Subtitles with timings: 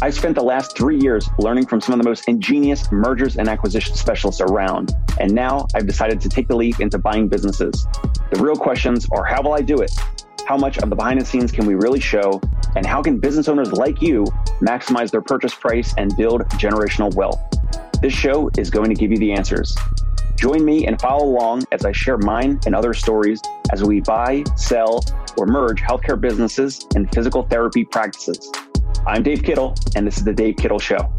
[0.00, 3.48] I spent the last three years learning from some of the most ingenious mergers and
[3.48, 4.94] acquisition specialists around.
[5.18, 7.84] And now I've decided to take the leap into buying businesses.
[8.30, 9.90] The real questions are how will I do it?
[10.46, 12.40] How much of the behind the scenes can we really show?
[12.76, 14.22] And how can business owners like you
[14.60, 17.40] maximize their purchase price and build generational wealth?
[18.00, 19.76] This show is going to give you the answers.
[20.36, 23.42] Join me and follow along as I share mine and other stories
[23.72, 25.04] as we buy, sell,
[25.36, 28.48] or merge healthcare businesses and physical therapy practices.
[29.06, 31.12] I'm Dave Kittle, and this is The Dave Kittle Show.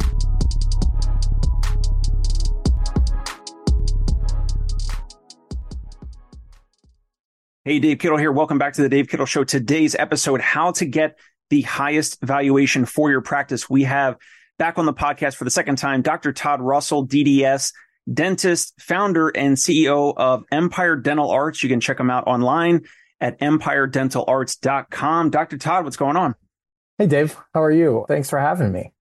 [7.65, 8.31] Hey, Dave Kittle here.
[8.31, 9.43] Welcome back to The Dave Kittle Show.
[9.43, 11.19] Today's episode How to Get
[11.49, 13.69] the Highest Valuation for Your Practice.
[13.69, 14.17] We have
[14.57, 16.31] back on the podcast for the second time Dr.
[16.33, 17.71] Todd Russell, DDS
[18.11, 21.63] dentist, founder, and CEO of Empire Dental Arts.
[21.63, 22.85] You can check them out online
[23.19, 25.29] at empiredentalarts.com.
[25.29, 25.57] Dr.
[25.57, 26.35] Todd, what's going on?
[26.99, 27.37] Hey, Dave.
[27.53, 28.03] How are you?
[28.09, 28.91] Thanks for having me.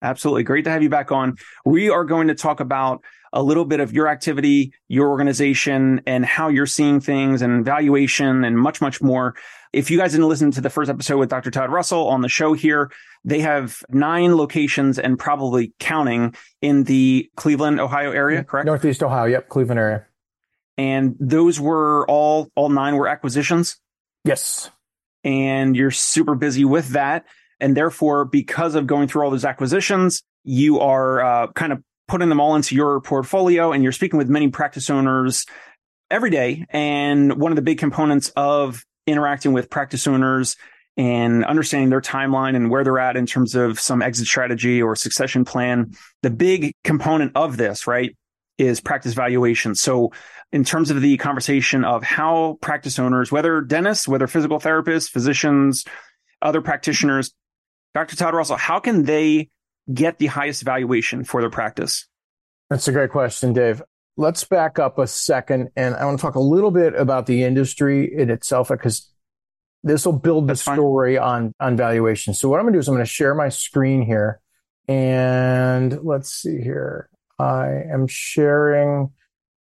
[0.00, 0.44] Absolutely.
[0.44, 1.38] Great to have you back on.
[1.64, 6.24] We are going to talk about a little bit of your activity, your organization, and
[6.24, 9.34] how you're seeing things and valuation and much, much more.
[9.72, 11.50] If you guys didn't listen to the first episode with Dr.
[11.50, 12.92] Todd Russell on the show here,
[13.24, 18.48] they have nine locations and probably counting in the Cleveland, Ohio area, mm-hmm.
[18.50, 18.66] correct?
[18.66, 19.24] Northeast Ohio.
[19.24, 19.48] Yep.
[19.48, 20.06] Cleveland area.
[20.78, 23.80] And those were all, all nine were acquisitions.
[24.24, 24.70] Yes.
[25.24, 27.24] And you're super busy with that.
[27.60, 32.28] And therefore, because of going through all those acquisitions, you are uh, kind of putting
[32.28, 35.46] them all into your portfolio and you're speaking with many practice owners
[36.10, 36.66] every day.
[36.70, 40.56] And one of the big components of interacting with practice owners
[40.96, 44.94] and understanding their timeline and where they're at in terms of some exit strategy or
[44.94, 45.92] succession plan.
[46.22, 48.14] The big component of this, right,
[48.58, 49.74] is practice valuation.
[49.74, 50.12] So
[50.52, 55.84] in terms of the conversation of how practice owners, whether dentists, whether physical therapists, physicians,
[56.40, 57.32] other practitioners,
[57.94, 58.16] Dr.
[58.16, 59.50] Todd Russell, how can they
[59.92, 62.06] get the highest valuation for their practice?
[62.70, 63.82] That's a great question, Dave.
[64.16, 67.44] Let's back up a second and I want to talk a little bit about the
[67.44, 69.10] industry in itself because
[69.82, 72.34] this will build the story on, on valuation.
[72.34, 74.40] So what I'm going to do is I'm going to share my screen here
[74.86, 77.08] and let's see here.
[77.38, 79.10] I am sharing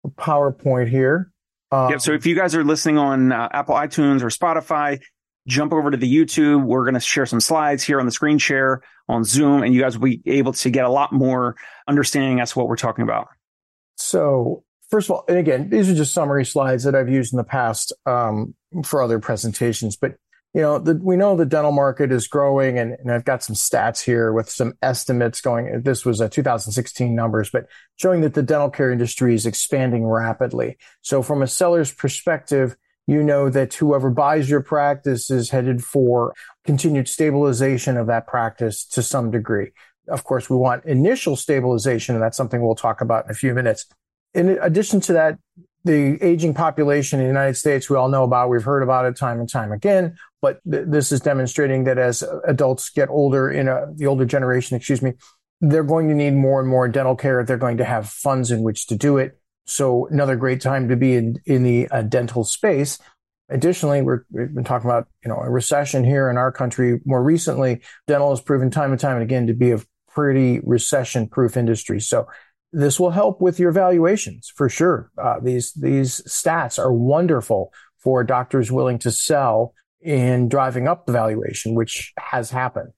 [0.06, 1.31] a PowerPoint here.
[1.72, 2.02] Um, yep.
[2.02, 5.02] So if you guys are listening on uh, Apple iTunes or Spotify,
[5.47, 6.63] jump over to the YouTube.
[6.63, 9.81] We're going to share some slides here on the screen share on Zoom, and you
[9.81, 11.56] guys will be able to get a lot more
[11.88, 13.28] understanding as to what we're talking about.
[13.97, 17.38] So first of all, and again, these are just summary slides that I've used in
[17.38, 20.16] the past um, for other presentations, but
[20.53, 23.55] you know, the, we know the dental market is growing and, and, I've got some
[23.55, 25.83] stats here with some estimates going.
[25.83, 27.67] This was a 2016 numbers, but
[27.97, 30.77] showing that the dental care industry is expanding rapidly.
[31.01, 36.33] So from a seller's perspective, you know that whoever buys your practice is headed for
[36.63, 39.71] continued stabilization of that practice to some degree.
[40.07, 43.53] Of course, we want initial stabilization, and that's something we'll talk about in a few
[43.53, 43.88] minutes.
[44.33, 45.39] In addition to that,
[45.85, 49.15] the aging population in the United States, we all know about, we've heard about it
[49.15, 53.67] time and time again, but th- this is demonstrating that as adults get older in
[53.67, 55.13] a, the older generation, excuse me,
[55.61, 57.44] they're going to need more and more dental care.
[57.44, 59.38] They're going to have funds in which to do it.
[59.66, 62.97] So another great time to be in, in the uh, dental space.
[63.50, 67.00] Additionally, we have been talking about, you know, a recession here in our country.
[67.06, 71.27] More recently, dental has proven time and time and again to be a pretty recession
[71.27, 72.00] proof industry.
[72.00, 72.27] So
[72.71, 75.11] this will help with your valuations for sure.
[75.17, 81.11] Uh, these these stats are wonderful for doctors willing to sell in driving up the
[81.11, 82.91] valuation, which has happened.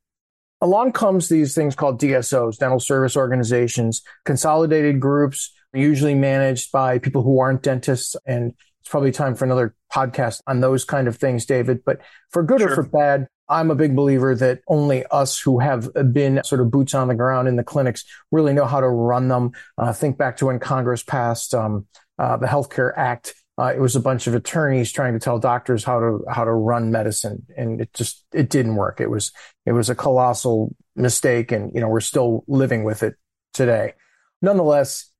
[0.62, 7.24] Along comes these things called DSOs, dental service organizations, consolidated groups, usually managed by people
[7.24, 8.16] who aren't dentists.
[8.28, 11.84] And it's probably time for another podcast on those kind of things, David.
[11.84, 12.74] But for good sure.
[12.74, 16.72] or for bad, I'm a big believer that only us who have been sort of
[16.72, 19.52] boots on the ground in the clinics really know how to run them.
[19.78, 21.86] Uh, think back to when Congress passed um,
[22.18, 23.34] uh, the Healthcare Act.
[23.62, 26.52] Uh, it was a bunch of attorneys trying to tell doctors how to how to
[26.52, 29.00] run medicine, and it just it didn't work.
[29.00, 29.32] It was
[29.68, 33.16] it was a colossal mistake, and you know we're still living with it
[33.54, 33.94] today.
[34.42, 35.12] Nonetheless,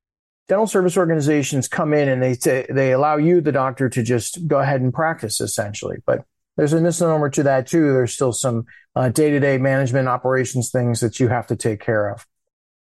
[0.48, 4.48] dental service organizations come in and they say they allow you, the doctor, to just
[4.48, 6.26] go ahead and practice essentially, but
[6.58, 7.94] there's a misnomer to that too.
[7.94, 8.66] There's still some
[8.96, 12.26] uh, day-to-day management operations things that you have to take care of.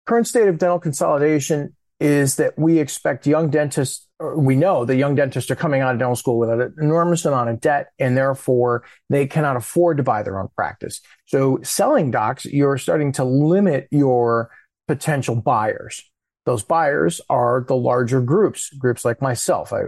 [0.04, 5.14] Current state of dental consolidation is that we expect young dentists, we know that young
[5.14, 8.84] dentists are coming out of dental school with an enormous amount of debt and therefore
[9.10, 11.00] they cannot afford to buy their own practice.
[11.26, 14.50] So selling docs, you're starting to limit your
[14.88, 16.02] potential buyers.
[16.46, 19.72] Those buyers are the larger groups, groups like myself.
[19.72, 19.84] I,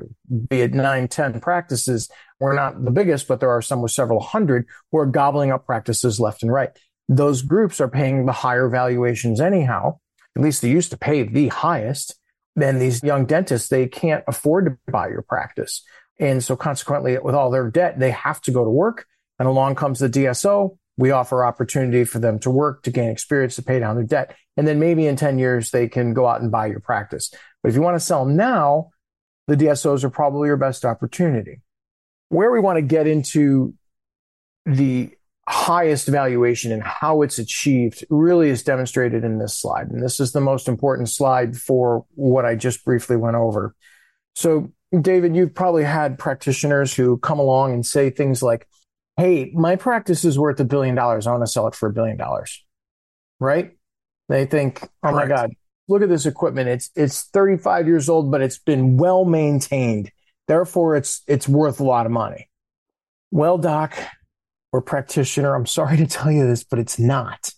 [0.49, 2.11] be it nine, 10 practices.
[2.41, 5.67] We're not the biggest, but there are some with several hundred who are gobbling up
[5.67, 6.71] practices left and right.
[7.09, 9.99] those groups are paying the higher valuations anyhow.
[10.37, 12.15] At least they used to pay the highest.
[12.57, 15.83] Then these young dentists, they can't afford to buy your practice.
[16.19, 19.07] And so consequently, with all their debt, they have to go to work.
[19.39, 20.79] And along comes the DSO.
[20.97, 24.35] We offer opportunity for them to work, to gain experience, to pay down their debt.
[24.57, 27.31] And then maybe in 10 years, they can go out and buy your practice.
[27.63, 28.91] But if you want to sell now,
[29.47, 31.61] the DSOs are probably your best opportunity.
[32.31, 33.75] Where we want to get into
[34.65, 35.11] the
[35.49, 39.89] highest valuation and how it's achieved really is demonstrated in this slide.
[39.89, 43.75] And this is the most important slide for what I just briefly went over.
[44.35, 48.67] So, David, you've probably had practitioners who come along and say things like,
[49.17, 51.27] Hey, my practice is worth a billion dollars.
[51.27, 52.65] I want to sell it for a billion dollars.
[53.39, 53.77] Right?
[54.29, 55.31] They think, Oh Correct.
[55.31, 55.51] my God,
[55.89, 56.69] look at this equipment.
[56.69, 60.11] It's, it's 35 years old, but it's been well maintained.
[60.49, 62.49] Therefore, it's, it's worth a lot of money.
[63.31, 63.97] Well, doc,
[64.77, 65.55] or practitioner.
[65.55, 67.53] I'm sorry to tell you this, but it's not.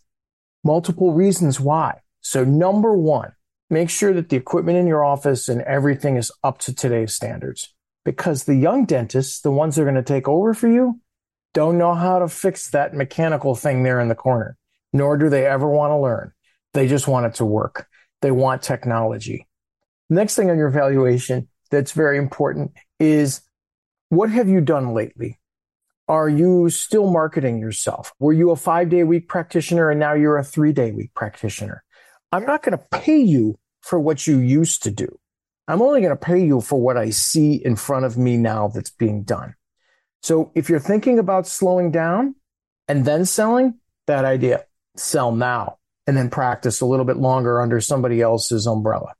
[0.64, 2.00] Multiple reasons why.
[2.20, 3.32] So number one,
[3.70, 7.74] make sure that the equipment in your office and everything is up to today's standards
[8.04, 11.00] because the young dentists, the ones that are going to take over for you,
[11.54, 14.56] don't know how to fix that mechanical thing there in the corner,
[14.92, 16.32] nor do they ever want to learn.
[16.74, 17.88] They just want it to work.
[18.20, 19.46] They want technology.
[20.10, 23.42] Next thing on your evaluation that's very important is
[24.08, 25.38] what have you done lately?
[26.08, 28.12] Are you still marketing yourself?
[28.18, 31.84] Were you a five day week practitioner and now you're a three day week practitioner?
[32.32, 35.18] I'm not going to pay you for what you used to do.
[35.66, 38.68] I'm only going to pay you for what I see in front of me now
[38.68, 39.54] that's being done.
[40.22, 42.34] So if you're thinking about slowing down
[42.88, 44.64] and then selling, bad idea.
[44.96, 49.12] Sell now and then practice a little bit longer under somebody else's umbrella.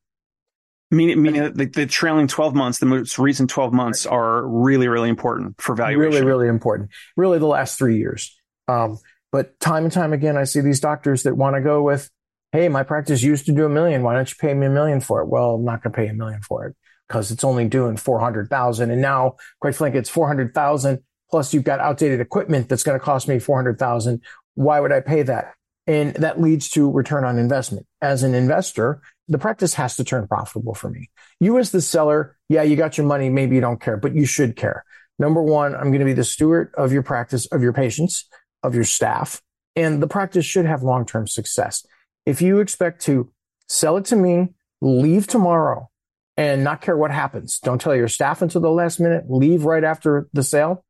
[0.91, 5.11] Meaning, meaning the, the, trailing 12 months, the most recent 12 months are really, really
[5.11, 6.13] important for valuation.
[6.13, 6.91] Really, really important.
[7.15, 8.35] Really the last three years.
[8.69, 8.99] Um,
[9.31, 12.11] but time and time again, I see these doctors that want to go with,
[12.53, 14.03] Hey, my practice used to do a million.
[14.03, 15.29] Why don't you pay me a million for it?
[15.29, 16.77] Well, I'm not going to pay a million for it
[17.07, 18.91] because it's only doing 400,000.
[18.91, 21.01] And now, quite frankly, it's 400,000
[21.31, 24.23] plus you've got outdated equipment that's going to cost me 400,000.
[24.55, 25.53] Why would I pay that?
[25.87, 27.87] And that leads to return on investment.
[28.01, 31.11] As an investor, the practice has to turn profitable for me.
[31.39, 33.29] You as the seller, yeah, you got your money.
[33.29, 34.85] Maybe you don't care, but you should care.
[35.19, 38.25] Number one, I'm going to be the steward of your practice, of your patients,
[38.63, 39.43] of your staff,
[39.77, 41.85] and the practice should have long-term success.
[42.25, 43.33] If you expect to
[43.69, 45.91] sell it to me, leave tomorrow
[46.37, 49.85] and not care what happens, don't tell your staff until the last minute, leave right
[49.85, 50.85] after the sale.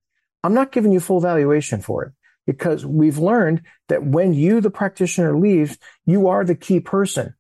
[0.45, 2.13] I'm not giving you full valuation for it
[2.47, 7.35] because we've learned that when you, the practitioner leaves, you are the key person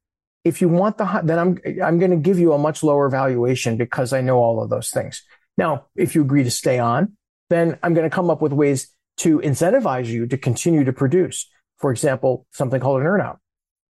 [0.48, 3.08] if you want the high, then I'm I'm going to give you a much lower
[3.08, 5.22] valuation because I know all of those things.
[5.56, 7.16] Now, if you agree to stay on,
[7.50, 11.48] then I'm going to come up with ways to incentivize you to continue to produce.
[11.78, 13.38] For example, something called an earnout.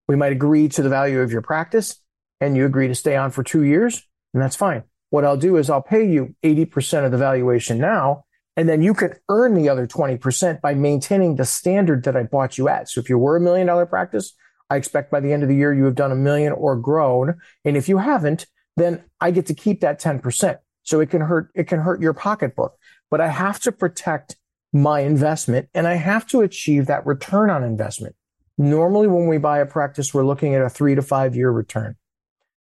[0.07, 2.01] We might agree to the value of your practice
[2.39, 4.83] and you agree to stay on for two years, and that's fine.
[5.09, 8.25] What I'll do is I'll pay you 80% of the valuation now,
[8.56, 12.57] and then you can earn the other 20% by maintaining the standard that I bought
[12.57, 12.89] you at.
[12.89, 14.33] So if you were a million dollar practice,
[14.69, 17.35] I expect by the end of the year you have done a million or grown.
[17.63, 20.57] And if you haven't, then I get to keep that 10%.
[20.83, 22.77] So it can hurt, it can hurt your pocketbook,
[23.11, 24.37] but I have to protect
[24.71, 28.15] my investment and I have to achieve that return on investment.
[28.57, 31.95] Normally, when we buy a practice, we're looking at a three to five year return.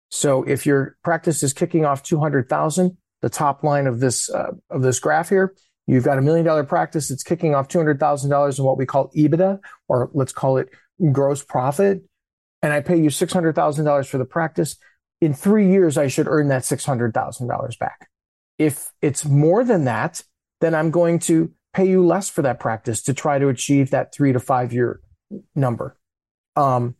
[0.09, 4.81] So if your practice is kicking off 200,000, the top line of this, uh, of
[4.81, 5.55] this graph here,
[5.87, 7.11] you've got a million dollar practice.
[7.11, 10.69] It's kicking off $200,000 in what we call EBITDA, or let's call it
[11.11, 12.03] gross profit
[12.61, 14.77] and I pay you $600,000 for the practice,
[15.21, 18.09] in three years, I should earn that $600,000 back.
[18.57, 20.21] If it's more than that,
[20.61, 24.13] then I'm going to pay you less for that practice to try to achieve that
[24.13, 25.01] three to five year
[25.53, 25.97] number.
[26.55, 26.95] Um,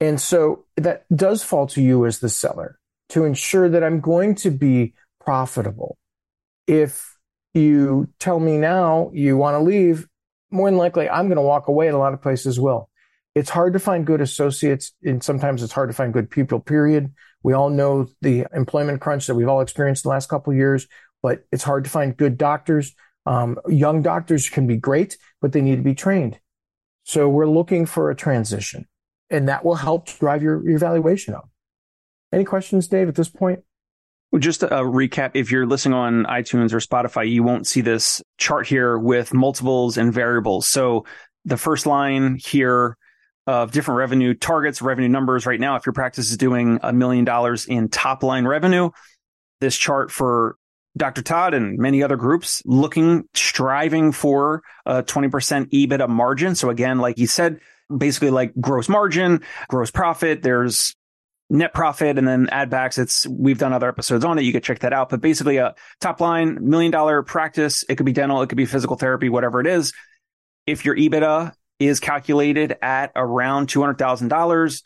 [0.00, 2.78] and so that does fall to you as the seller
[3.10, 5.98] to ensure that I'm going to be profitable.
[6.66, 7.18] If
[7.54, 10.06] you tell me now you want to leave,
[10.50, 12.89] more than likely I'm going to walk away and a lot of places will
[13.34, 17.12] it's hard to find good associates and sometimes it's hard to find good people period.
[17.42, 20.86] We all know the employment crunch that we've all experienced the last couple of years
[21.22, 22.94] but it's hard to find good doctors.
[23.26, 26.40] Um, young doctors can be great but they need to be trained.
[27.04, 28.86] So we're looking for a transition
[29.30, 31.48] and that will help drive your, your evaluation up.
[32.32, 33.60] Any questions dave at this point?
[34.38, 38.66] Just a recap, if you're listening on iTunes or Spotify, you won't see this chart
[38.66, 40.68] here with multiples and variables.
[40.68, 41.04] So
[41.44, 42.96] the first line here
[43.46, 45.76] of different revenue targets, revenue numbers right now.
[45.76, 48.90] If your practice is doing a million dollars in top line revenue,
[49.60, 50.56] this chart for
[50.96, 51.22] Dr.
[51.22, 56.54] Todd and many other groups looking, striving for a 20% EBITDA margin.
[56.54, 57.60] So again, like you said,
[57.96, 60.42] basically like gross margin, gross profit.
[60.42, 60.94] There's
[61.48, 62.98] net profit and then add backs.
[62.98, 64.42] It's, we've done other episodes on it.
[64.42, 65.10] You could check that out.
[65.10, 67.84] But basically a top line million dollar practice.
[67.88, 68.42] It could be dental.
[68.42, 69.92] It could be physical therapy, whatever it is.
[70.66, 74.82] If your EBITDA is calculated at around $200,000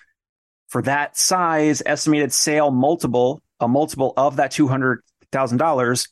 [0.69, 6.09] for that size estimated sale multiple, a multiple of that $200,000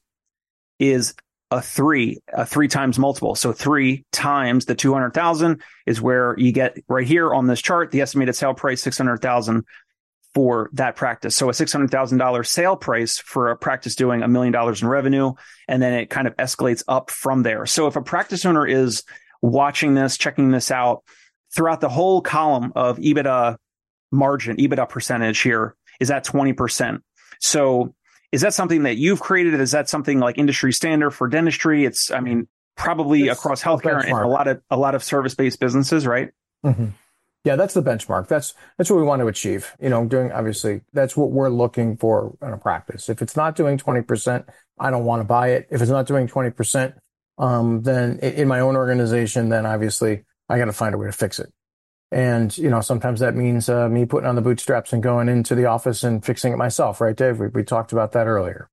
[0.78, 1.14] is
[1.52, 3.34] a three, a three times multiple.
[3.34, 8.00] So three times the 200,000 is where you get right here on this chart, the
[8.00, 9.64] estimated sale price, 600,000
[10.34, 11.36] for that practice.
[11.36, 15.34] So a $600,000 sale price for a practice doing a million dollars in revenue.
[15.68, 17.66] And then it kind of escalates up from there.
[17.66, 19.04] So if a practice owner is
[19.42, 21.02] watching this, checking this out
[21.54, 23.56] throughout the whole column of EBITDA
[24.11, 27.00] margin, EBITDA percentage here is at 20%.
[27.40, 27.94] So
[28.30, 29.61] is that something that you've created?
[29.61, 31.84] Is that something like industry standard for dentistry?
[31.84, 35.34] It's, I mean, probably it's across healthcare and a lot of, a lot of service
[35.34, 36.30] based businesses, right?
[36.64, 36.87] Mm-hmm.
[37.44, 38.28] Yeah, that's the benchmark.
[38.28, 39.75] That's that's what we want to achieve.
[39.80, 43.08] You know, doing obviously that's what we're looking for in a practice.
[43.08, 44.46] If it's not doing twenty percent,
[44.78, 45.66] I don't want to buy it.
[45.70, 46.94] If it's not doing twenty percent,
[47.38, 51.12] um, then in my own organization, then obviously I got to find a way to
[51.12, 51.52] fix it.
[52.10, 55.54] And you know, sometimes that means uh, me putting on the bootstraps and going into
[55.54, 57.38] the office and fixing it myself, right, Dave?
[57.38, 58.68] We, we talked about that earlier.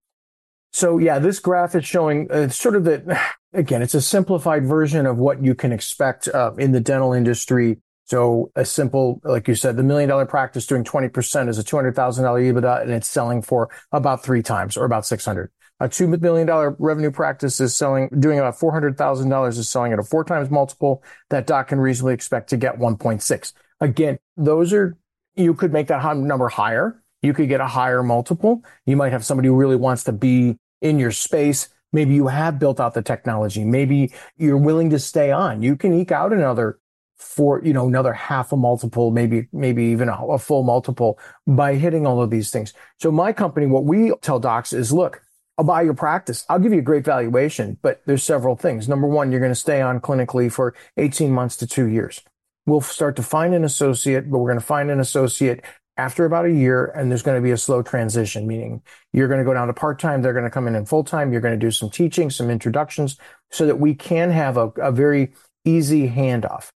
[0.72, 3.20] So yeah, this graph is showing uh, sort of the
[3.54, 7.80] again, it's a simplified version of what you can expect uh, in the dental industry
[8.10, 11.94] so a simple, like you said, the million dollar practice doing 20% is a $200,000
[11.94, 15.52] EBITDA and it's selling for about three times or about 600.
[15.80, 20.26] A $2 million revenue practice is selling, doing about $400,000 is selling at a four
[20.26, 23.54] times multiple that doc can reasonably expect to get 1.6.
[23.80, 24.98] Again, those are,
[25.36, 27.02] you could make that number higher.
[27.22, 28.64] You could get a higher multiple.
[28.86, 31.70] You might have somebody who really wants to be in your space.
[31.94, 33.64] Maybe you have built out the technology.
[33.64, 35.64] Maybe you're willing to stay on.
[35.64, 36.80] You can eke out another
[37.20, 41.76] for you know another half a multiple maybe maybe even a, a, full multiple by
[41.76, 45.22] hitting all of these things so my company what we tell docs is look
[45.60, 49.08] i'll buy your practice i'll give you a great valuation but there's several things number
[49.08, 52.22] one you're going to stay on clinically for 18 months to two years
[52.66, 55.64] we'll start to find an associate but we're going to find an associate
[55.98, 59.40] after about a year and there's going to be a slow transition meaning you're going
[59.40, 61.66] to go down to part-time they're going to come in in full-time you're going to
[61.66, 63.18] do some teaching some introductions
[63.52, 65.34] so that we can have a, a very
[65.66, 66.70] easy handoff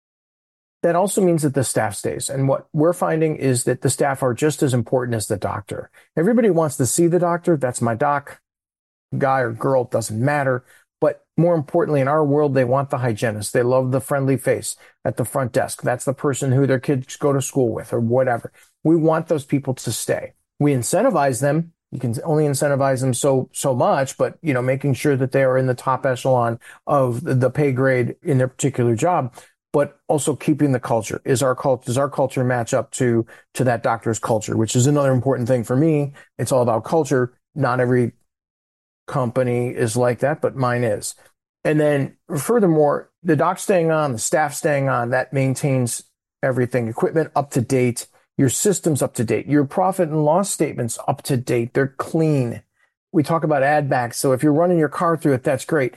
[0.82, 2.28] that also means that the staff stays.
[2.28, 5.90] And what we're finding is that the staff are just as important as the doctor.
[6.16, 7.56] Everybody wants to see the doctor.
[7.56, 8.40] That's my doc,
[9.18, 10.64] guy or girl, doesn't matter.
[11.00, 13.52] But more importantly, in our world, they want the hygienist.
[13.52, 15.82] They love the friendly face at the front desk.
[15.82, 18.52] That's the person who their kids go to school with or whatever.
[18.84, 20.34] We want those people to stay.
[20.60, 21.72] We incentivize them.
[21.90, 25.42] You can only incentivize them so, so much, but, you know, making sure that they
[25.42, 29.34] are in the top echelon of the pay grade in their particular job
[29.72, 31.20] but also keeping the culture.
[31.24, 34.86] Is our culture, does our culture match up to, to that doctor's culture, which is
[34.86, 36.12] another important thing for me.
[36.38, 37.32] It's all about culture.
[37.54, 38.12] Not every
[39.12, 41.14] company is like that, but mine is.
[41.64, 46.02] And then furthermore, the doc staying on, the staff staying on, that maintains
[46.42, 50.98] everything, equipment up to date, your systems up to date, your profit and loss statements
[51.06, 51.74] up to date.
[51.74, 52.62] They're clean.
[53.12, 54.18] We talk about add backs.
[54.18, 55.94] So if you're running your car through it, that's great.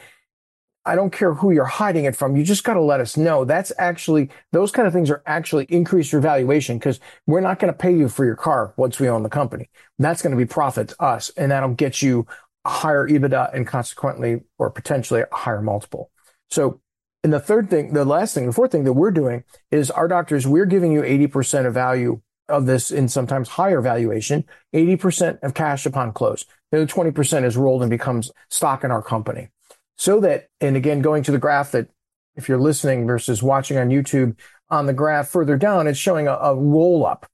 [0.88, 2.36] I don't care who you're hiding it from.
[2.36, 3.44] You just got to let us know.
[3.44, 7.74] That's actually, those kind of things are actually increase your valuation because we're not going
[7.74, 9.72] to pay you for your car once we own the company.
[9.98, 12.28] That's going to be profit to us and that'll get you
[12.66, 16.12] a higher EBITDA and consequently or potentially a higher multiple.
[16.50, 16.82] So,
[17.24, 20.08] and the third thing, the last thing, the fourth thing that we're doing is our
[20.08, 25.54] doctors, we're giving you 80% of value of this in sometimes higher valuation, 80% of
[25.54, 26.46] cash upon close.
[26.72, 29.50] The other 20% is rolled and becomes stock in our company
[29.98, 31.90] so that, and again, going to the graph that
[32.36, 34.38] if you're listening versus watching on YouTube,
[34.70, 37.30] on the graph further down, it's showing a, a roll up,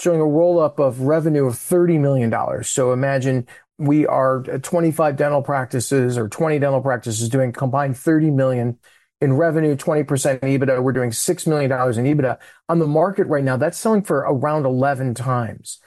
[0.00, 2.64] showing a roll up of revenue of $30 million.
[2.64, 3.46] So imagine
[3.78, 8.78] we are 25 dental practices or 20 dental practices doing combined 30 million
[9.20, 10.06] in revenue, 20%
[10.40, 10.82] EBITDA.
[10.82, 13.56] We're doing $6 million in EBITDA on the market right now.
[13.56, 15.78] That's selling for around 11 times.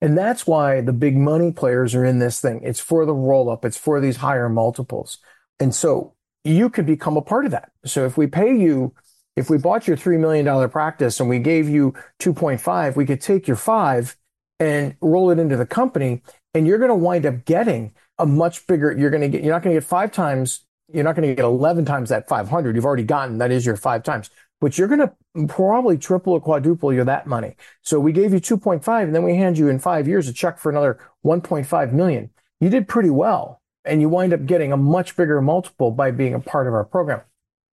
[0.00, 2.60] And that's why the big money players are in this thing.
[2.62, 3.64] It's for the roll up.
[3.64, 5.18] It's for these higher multiples.
[5.58, 7.70] And so you could become a part of that.
[7.84, 8.94] So if we pay you,
[9.36, 13.46] if we bought your $3 million practice and we gave you 2.5, we could take
[13.46, 14.16] your five
[14.60, 16.22] and roll it into the company
[16.56, 19.52] and you're going to wind up getting a much bigger, you're going to get, you're
[19.52, 22.74] not going to get five times, you're not going to get 11 times that 500
[22.74, 23.36] you've already gotten.
[23.36, 27.26] That is your five times, but you're going to probably triple or quadruple your that
[27.26, 27.56] money.
[27.82, 30.58] So we gave you 2.5 and then we hand you in five years a check
[30.58, 32.30] for another 1.5 million.
[32.58, 36.32] You did pretty well and you wind up getting a much bigger multiple by being
[36.32, 37.20] a part of our program.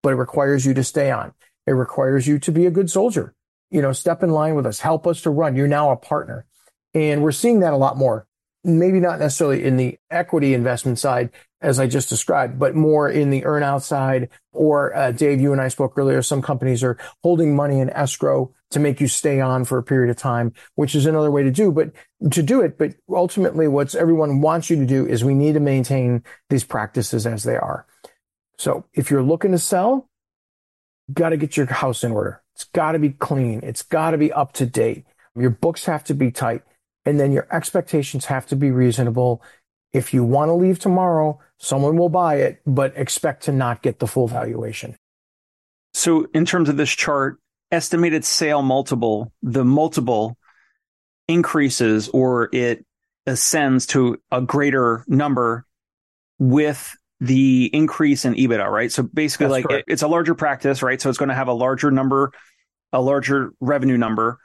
[0.01, 1.33] But it requires you to stay on.
[1.65, 3.33] It requires you to be a good soldier.
[3.71, 5.55] you know, step in line with us, help us to run.
[5.55, 6.45] You're now a partner.
[6.93, 8.27] And we're seeing that a lot more.
[8.63, 13.29] Maybe not necessarily in the equity investment side, as I just described, but more in
[13.29, 14.29] the earnout side.
[14.51, 16.21] Or uh, Dave, you and I spoke earlier.
[16.21, 20.09] Some companies are holding money in escrow to make you stay on for a period
[20.09, 21.91] of time, which is another way to do, but
[22.31, 22.77] to do it.
[22.77, 27.25] But ultimately, what everyone wants you to do is we need to maintain these practices
[27.25, 27.85] as they are.
[28.57, 30.09] So if you're looking to sell,
[31.11, 32.41] got to get your house in order.
[32.55, 33.61] It's got to be clean.
[33.63, 35.05] It's got to be up to date.
[35.35, 36.61] Your books have to be tight.
[37.05, 39.41] And then your expectations have to be reasonable.
[39.91, 43.99] If you want to leave tomorrow, someone will buy it, but expect to not get
[43.99, 44.95] the full valuation.
[45.93, 47.37] So, in terms of this chart,
[47.71, 50.37] estimated sale multiple, the multiple
[51.27, 52.85] increases or it
[53.25, 55.65] ascends to a greater number
[56.39, 58.91] with the increase in EBITDA, right?
[58.91, 60.99] So basically, That's like it, it's a larger practice, right?
[60.99, 62.31] So it's going to have a larger number,
[62.91, 64.39] a larger revenue number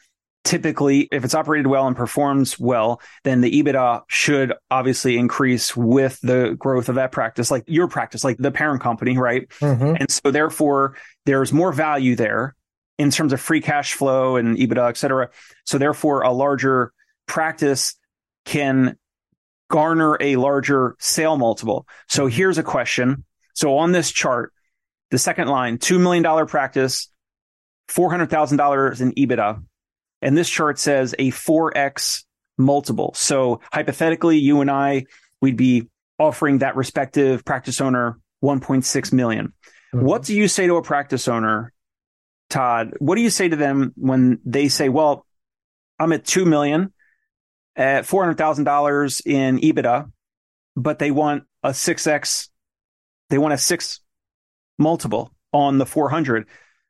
[0.48, 6.18] typically, if it's operated well and performs well, then the EBITDA should obviously increase with
[6.22, 9.46] the growth of that practice, like your practice, like the parent company, right?
[9.60, 9.96] Mm-hmm.
[10.00, 12.56] And so therefore, there's more value there
[12.96, 15.28] in terms of free cash flow and EBITDA, et cetera.
[15.66, 16.94] So therefore, a larger
[17.26, 17.94] practice
[18.46, 18.96] can
[19.68, 21.86] garner a larger sale multiple.
[22.08, 22.34] So mm-hmm.
[22.34, 23.24] here's a question.
[23.52, 24.54] So on this chart,
[25.10, 27.10] the second line, $2 million practice,
[27.90, 29.62] $400,000 in EBITDA
[30.22, 32.24] and this chart says a 4x
[32.56, 33.12] multiple.
[33.14, 35.04] So hypothetically, you and I,
[35.40, 39.52] we'd be offering that respective practice owner 1.6 million.
[39.94, 40.04] Mm-hmm.
[40.04, 41.72] What do you say to a practice owner,
[42.50, 42.94] Todd?
[42.98, 45.24] What do you say to them when they say, well,
[45.98, 46.92] I'm at 2 million
[47.76, 50.10] at $400,000 in EBITDA,
[50.76, 52.48] but they want a 6x,
[53.30, 54.00] they want a six
[54.78, 56.46] multiple on the 400.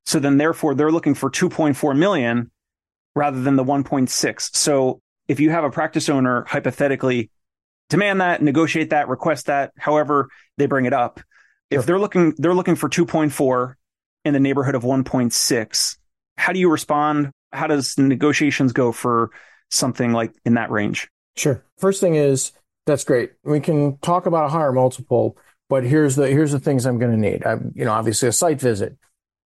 [0.07, 2.51] So then therefore they're looking for 2.4 million
[3.19, 4.57] rather than the 1.6.
[4.57, 7.31] So if you have a practice owner hypothetically
[7.89, 11.21] demand that, negotiate that, request that, however they bring it up,
[11.71, 13.75] if they're looking they're looking for 2.4
[14.25, 15.97] in the neighborhood of 1.6,
[16.39, 17.31] how do you respond?
[17.53, 19.31] How does negotiations go for
[19.71, 21.09] something like in that range?
[21.37, 21.63] Sure.
[21.77, 22.53] First thing is
[22.87, 23.33] that's great.
[23.45, 25.37] We can talk about a higher multiple,
[25.69, 27.45] but here's the here's the things I'm going to need.
[27.45, 28.97] I, you know, obviously a site visit.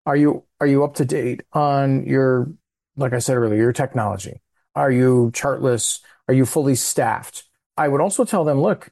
[0.04, 2.52] Are you are you up to date on your
[2.96, 4.40] like I said earlier, your technology?
[4.74, 6.00] Are you chartless?
[6.28, 7.44] Are you fully staffed?
[7.76, 8.90] I would also tell them, look,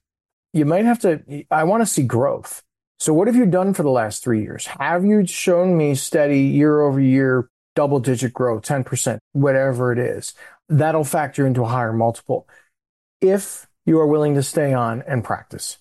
[0.52, 2.62] you might have to, I want to see growth.
[2.98, 4.66] So what have you done for the last three years?
[4.66, 10.34] Have you shown me steady year over year, double digit growth, 10%, whatever it is?
[10.68, 12.46] That'll factor into a higher multiple.
[13.20, 15.78] If you are willing to stay on and practice,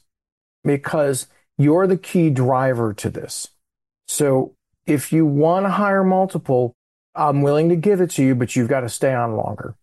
[0.64, 1.28] because
[1.58, 3.50] you're the key driver to this.
[4.08, 4.56] So
[4.86, 6.74] if you want a higher multiple,
[7.16, 9.76] I'm willing to give it to you, but you've got to stay on longer.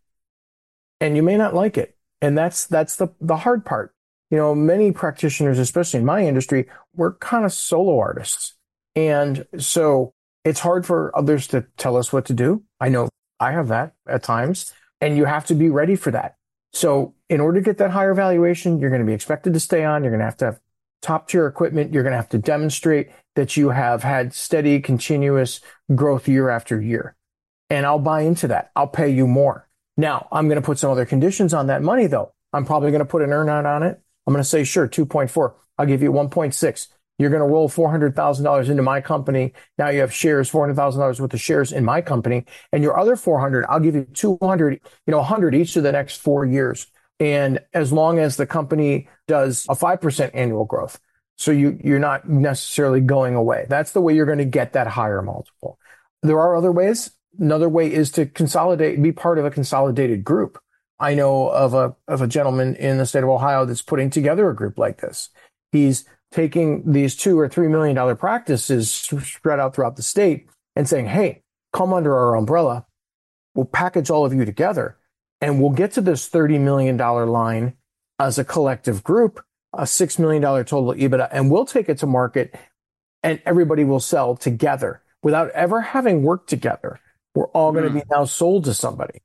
[1.01, 1.97] And you may not like it.
[2.23, 3.95] And that's, that's the, the hard part.
[4.31, 8.55] You know, many practitioners, especially in my industry, we're kind of solo artists.
[8.95, 10.13] And so
[10.45, 12.63] it's hard for others to tell us what to do.
[12.81, 13.09] I know
[13.39, 16.37] I have that at times and you have to be ready for that.
[16.73, 19.85] So in order to get that higher valuation, you're going to be expected to stay
[19.85, 20.03] on.
[20.03, 20.61] You're going to have to have
[21.03, 21.93] top tier equipment.
[21.93, 25.61] You're going to have to demonstrate that you have had steady, continuous
[25.95, 27.17] growth year after year.
[27.71, 28.71] And I'll buy into that.
[28.77, 29.69] I'll pay you more.
[29.97, 32.33] Now, I'm going to put some other conditions on that money, though.
[32.53, 34.01] I'm probably going to put an earnout on it.
[34.27, 35.55] I'm going to say, sure, 2.4.
[35.79, 36.89] I'll give you 1.6.
[37.19, 39.55] You're going to roll $400,000 into my company.
[39.79, 42.45] Now you have shares, $400,000 worth of shares in my company.
[42.73, 46.17] And your other 400, I'll give you 200, you know, 100 each of the next
[46.17, 46.89] four years.
[47.19, 51.01] And as long as the company does a 5% annual growth.
[51.37, 53.67] So you, you're not necessarily going away.
[53.69, 55.79] That's the way you're going to get that higher multiple.
[56.23, 57.11] There are other ways.
[57.39, 60.59] Another way is to consolidate, be part of a consolidated group.
[60.99, 64.49] I know of a, of a gentleman in the state of Ohio that's putting together
[64.49, 65.29] a group like this.
[65.73, 70.89] He's taking these two or three million dollar practices spread out throughout the state and
[70.89, 72.87] saying, Hey, come under our umbrella.
[73.55, 74.97] We'll package all of you together
[75.41, 77.75] and we'll get to this $30 million line
[78.19, 79.41] as a collective group
[79.77, 82.55] a $6 million total EBITDA, and we'll take it to market
[83.23, 87.01] and everybody will sell together without ever having worked together.
[87.35, 88.09] We're all going to be hmm.
[88.11, 89.21] now sold to somebody.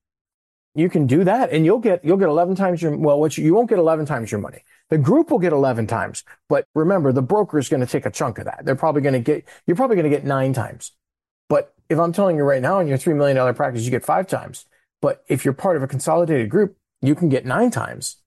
[0.74, 3.44] You can do that and you'll get, you'll get 11 times your, well, what you,
[3.44, 4.64] you won't get 11 times your money.
[4.90, 8.12] The group will get 11 times, but remember the broker is going to take a
[8.12, 8.62] chunk of that.
[8.64, 10.92] They're probably going to get, you're probably going to get nine times.
[11.50, 14.28] But if I'm telling you right now in your $3 million practice, you get five
[14.28, 14.66] times.
[15.02, 18.18] But if you're part of a consolidated group, you can get nine times.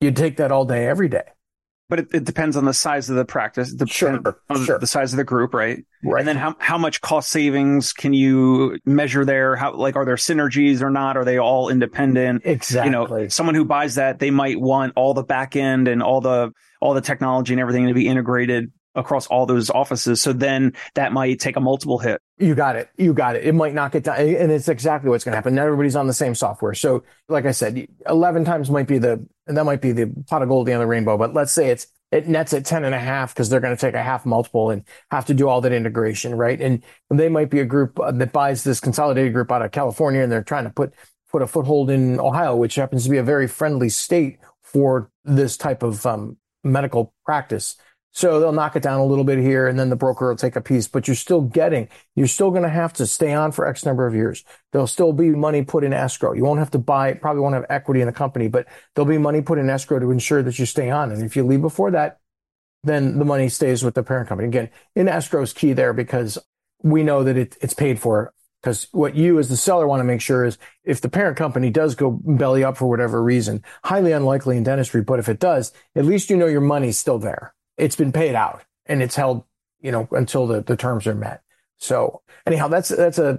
[0.00, 1.24] You take that all day, every day.
[1.90, 4.18] But it, it depends on the size of the practice, the, Sure,
[4.64, 4.78] sure.
[4.78, 5.84] the size of the group, right?
[6.02, 6.20] Right.
[6.20, 9.54] And then how how much cost savings can you measure there?
[9.54, 11.18] How like are there synergies or not?
[11.18, 12.42] Are they all independent?
[12.46, 13.20] exactly.
[13.20, 16.22] You know, someone who buys that, they might want all the back end and all
[16.22, 20.22] the all the technology and everything to be integrated across all those offices.
[20.22, 22.20] So then that might take a multiple hit.
[22.38, 22.88] You got it.
[22.96, 23.44] You got it.
[23.44, 24.18] It might knock it down.
[24.18, 25.54] And it's exactly what's going to happen.
[25.54, 26.74] Not everybody's on the same software.
[26.74, 30.48] So, like I said, 11 times might be the, that might be the pot of
[30.48, 31.16] gold of the rainbow.
[31.16, 33.80] But let's say it's, it nets at 10 and a half because they're going to
[33.80, 36.60] take a half multiple and have to do all that integration, right?
[36.60, 40.22] And they might be a group uh, that buys this consolidated group out of California
[40.22, 40.94] and they're trying to put,
[41.32, 45.56] put a foothold in Ohio, which happens to be a very friendly state for this
[45.56, 47.76] type of um, medical practice.
[48.14, 50.54] So they'll knock it down a little bit here and then the broker will take
[50.54, 53.66] a piece, but you're still getting, you're still going to have to stay on for
[53.66, 54.44] X number of years.
[54.70, 56.32] There'll still be money put in escrow.
[56.32, 59.18] You won't have to buy, probably won't have equity in the company, but there'll be
[59.18, 61.10] money put in escrow to ensure that you stay on.
[61.10, 62.20] And if you leave before that,
[62.84, 64.46] then the money stays with the parent company.
[64.46, 66.38] Again, in escrow is key there because
[66.84, 68.32] we know that it, it's paid for.
[68.62, 71.68] Because what you as the seller want to make sure is if the parent company
[71.68, 75.72] does go belly up for whatever reason, highly unlikely in dentistry, but if it does,
[75.96, 77.54] at least you know your money's still there.
[77.76, 79.44] It's been paid out and it's held,
[79.80, 81.42] you know, until the, the terms are met.
[81.76, 83.38] So anyhow, that's, that's a,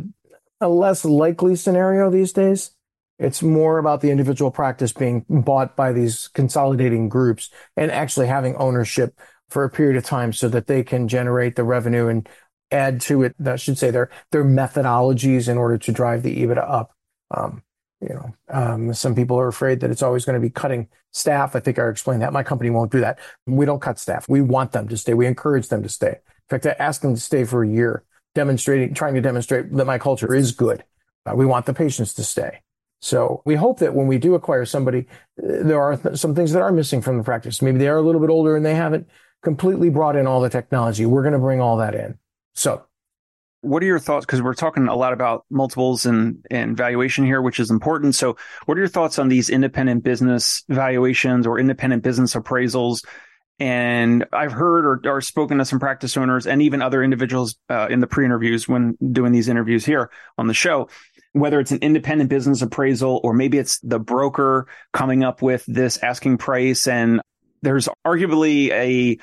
[0.61, 2.71] a less likely scenario these days.
[3.17, 8.55] It's more about the individual practice being bought by these consolidating groups and actually having
[8.57, 9.17] ownership
[9.49, 12.27] for a period of time so that they can generate the revenue and
[12.71, 16.69] add to it, I should say, their, their methodologies in order to drive the EBITDA
[16.69, 16.91] up.
[17.31, 17.63] Um,
[18.01, 21.55] you know, um, some people are afraid that it's always going to be cutting staff.
[21.55, 22.33] I think I explained that.
[22.33, 23.19] My company won't do that.
[23.45, 24.27] We don't cut staff.
[24.27, 25.13] We want them to stay.
[25.13, 26.09] We encourage them to stay.
[26.09, 28.03] In fact, I ask them to stay for a year,
[28.35, 30.83] demonstrating, trying to demonstrate that my culture is good.
[31.25, 32.61] Uh, we want the patients to stay.
[33.01, 35.07] So we hope that when we do acquire somebody,
[35.41, 37.61] uh, there are th- some things that are missing from the practice.
[37.61, 39.07] Maybe they are a little bit older and they haven't
[39.41, 41.05] completely brought in all the technology.
[41.05, 42.17] We're going to bring all that in.
[42.55, 42.85] So
[43.65, 44.27] What are your thoughts?
[44.27, 48.13] Because we're talking a lot about multiples and, and valuation here, which is important.
[48.13, 53.03] So what are your thoughts on these independent business valuations or independent business appraisals?
[53.57, 57.87] And I've heard or, or spoken to some practice owners and even other individuals uh,
[57.89, 60.89] in the pre-interviews when doing these interviews here on the show,
[61.31, 65.97] whether it's an independent business appraisal or maybe it's the broker coming up with this
[66.03, 66.87] asking price.
[66.87, 67.19] And
[67.63, 69.17] there's arguably a,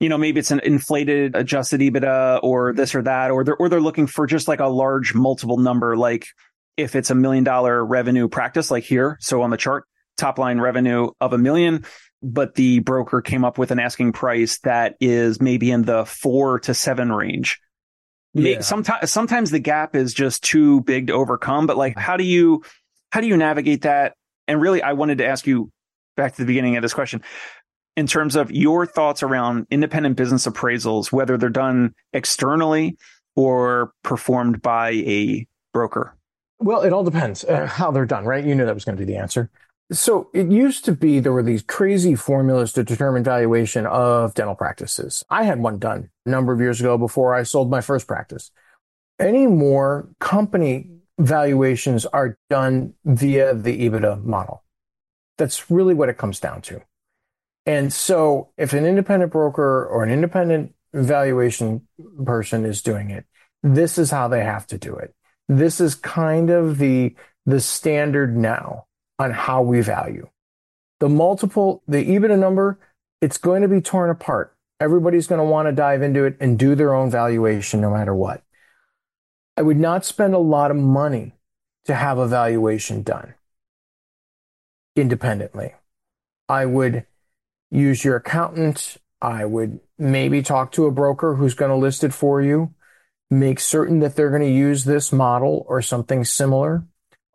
[0.00, 3.68] you know, maybe it's an inflated adjusted EBITDA or this or that, or they're, or
[3.68, 6.26] they're looking for just like a large multiple number, like
[6.76, 9.16] if it's a million dollar revenue practice, like here.
[9.20, 9.84] So on the chart,
[10.16, 11.84] top line revenue of a million,
[12.22, 16.60] but the broker came up with an asking price that is maybe in the four
[16.60, 17.60] to seven range.
[18.32, 18.60] Yeah.
[18.62, 22.64] Sometimes, sometimes the gap is just too big to overcome, but like, how do you,
[23.10, 24.14] how do you navigate that?
[24.48, 25.70] And really, I wanted to ask you
[26.16, 27.22] back to the beginning of this question
[27.96, 32.96] in terms of your thoughts around independent business appraisals, whether they're done externally
[33.36, 36.16] or performed by a broker?
[36.58, 38.44] Well, it all depends uh, how they're done, right?
[38.44, 39.50] You knew that was going to be the answer.
[39.92, 44.54] So it used to be there were these crazy formulas to determine valuation of dental
[44.54, 45.22] practices.
[45.28, 48.50] I had one done a number of years ago before I sold my first practice.
[49.18, 54.64] Anymore, company valuations are done via the EBITDA model.
[55.36, 56.80] That's really what it comes down to.
[57.66, 61.86] And so if an independent broker or an independent valuation
[62.24, 63.24] person is doing it,
[63.62, 65.14] this is how they have to do it.
[65.48, 67.14] This is kind of the,
[67.46, 68.86] the standard now
[69.18, 70.28] on how we value.
[71.00, 72.78] The multiple, the EBITDA number,
[73.20, 74.54] it's going to be torn apart.
[74.80, 78.14] Everybody's going to want to dive into it and do their own valuation no matter
[78.14, 78.42] what.
[79.56, 81.32] I would not spend a lot of money
[81.86, 83.34] to have a valuation done
[84.96, 85.74] independently.
[86.48, 87.06] I would
[87.74, 88.96] use your accountant.
[89.20, 92.74] I would maybe talk to a broker who's going to list it for you.
[93.30, 96.84] Make certain that they're going to use this model or something similar.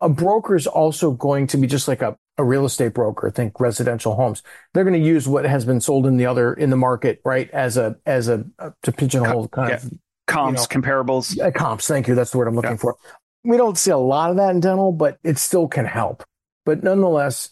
[0.01, 3.29] A broker is also going to be just like a, a real estate broker.
[3.29, 4.43] Think residential homes.
[4.73, 7.49] They're going to use what has been sold in the other in the market, right?
[7.51, 9.75] As a as a, a to pigeonhole kind Yeah.
[9.75, 9.93] of
[10.27, 11.41] Comps, You comparables.
[11.41, 11.87] uh, comps.
[11.87, 12.13] Thank you.
[12.13, 12.77] That's the word I'm looking Yeah.
[12.77, 12.95] for.
[13.43, 16.23] We don't see a lot of that in dental, but it still can help.
[16.65, 17.49] But nonetheless,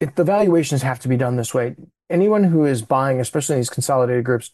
[0.00, 1.76] if the valuations have to be done this way,
[2.10, 4.50] anyone who is buying, especially these consolidated groups,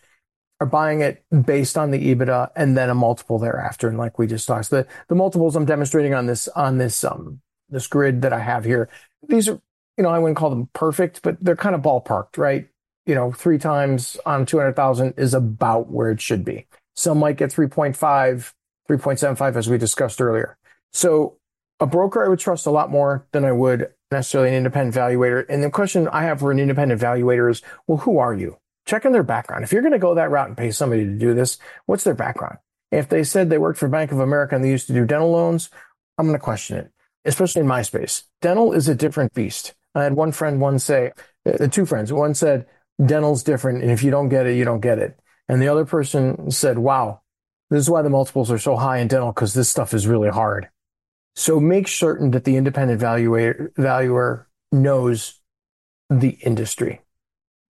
[0.61, 3.89] are buying it based on the EBITDA and then a multiple thereafter.
[3.89, 7.41] And like we just talked, the, the multiples I'm demonstrating on this, on this, um,
[7.69, 8.89] this grid that I have here,
[9.29, 9.61] these are,
[9.97, 12.69] you know, I wouldn't call them perfect, but they're kind of ballparked, right?
[13.05, 16.67] You know, three times on 200,000 is about where it should be.
[16.95, 17.97] Some might get 3.5,
[18.89, 20.57] 3.75 as we discussed earlier.
[20.93, 21.37] So
[21.81, 25.45] a broker I would trust a lot more than I would necessarily an independent evaluator.
[25.49, 28.59] And the question I have for an independent evaluator is, well, who are you?
[28.87, 29.65] Check on their background.
[29.65, 32.15] If you're going to go that route and pay somebody to do this, what's their
[32.15, 32.59] background?
[32.93, 35.33] If they said they worked for Bank of America and they used to do dental
[35.33, 35.71] loans,
[36.19, 36.93] I'm going to question it,
[37.25, 38.25] especially in my space.
[38.41, 39.75] Dental is a different beast.
[39.95, 41.13] I had one friend once say,
[41.47, 42.67] uh, two friends, one said,
[43.05, 43.83] dental's different.
[43.83, 45.19] And if you don't get it, you don't get it.
[45.49, 47.23] And the other person said, wow,
[47.71, 50.29] this is why the multiples are so high in dental because this stuff is really
[50.29, 50.69] hard.
[51.37, 55.41] So make certain that the independent valuator, valuer knows
[56.09, 57.03] the industry.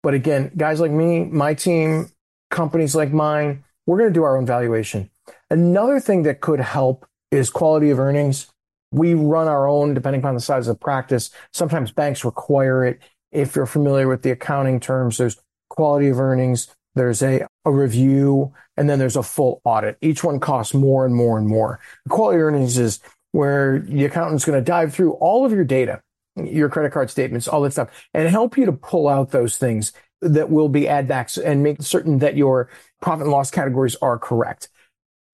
[0.03, 2.11] But again, guys like me, my team,
[2.51, 5.11] companies like mine, we're going to do our own valuation.
[5.51, 8.47] Another thing that could help is quality of earnings.
[8.93, 11.31] We run our own, depending upon the size of the practice.
[11.53, 13.01] Sometimes banks require it.
[13.33, 15.39] If you're familiar with the accounting terms, there's
[15.69, 19.99] quality of earnings, there's a, a review, and then there's a full audit.
[20.01, 21.81] Each one costs more and more and more.
[22.09, 23.01] Quality earnings is
[23.37, 26.01] where the accountant's going to dive through all of your data,
[26.37, 29.93] your credit card statements, all that stuff, and help you to pull out those things
[30.23, 32.71] that will be add backs and make certain that your
[33.03, 34.71] profit and loss categories are correct.